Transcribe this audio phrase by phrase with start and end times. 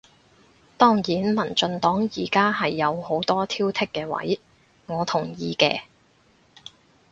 [0.79, 4.39] 當然民進黨而家係有好多挑剔嘅位，
[4.87, 5.81] 我同意嘅